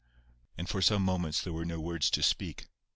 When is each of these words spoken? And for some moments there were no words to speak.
And 0.57 0.67
for 0.67 0.81
some 0.81 1.03
moments 1.03 1.43
there 1.43 1.53
were 1.53 1.63
no 1.63 1.79
words 1.79 2.09
to 2.09 2.23
speak. 2.23 2.65